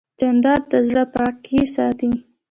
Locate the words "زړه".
0.87-1.03